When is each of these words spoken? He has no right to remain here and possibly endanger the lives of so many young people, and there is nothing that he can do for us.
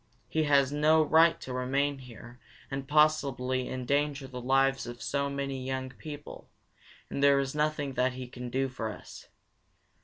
He 0.27 0.45
has 0.45 0.71
no 0.71 1.03
right 1.03 1.39
to 1.41 1.53
remain 1.53 1.99
here 1.99 2.39
and 2.71 2.87
possibly 2.87 3.69
endanger 3.69 4.25
the 4.25 4.41
lives 4.41 4.87
of 4.87 4.99
so 4.99 5.29
many 5.29 5.63
young 5.63 5.89
people, 5.91 6.49
and 7.11 7.21
there 7.21 7.37
is 7.37 7.53
nothing 7.53 7.93
that 7.93 8.13
he 8.13 8.25
can 8.27 8.49
do 8.49 8.67
for 8.67 8.89
us. 8.91 9.27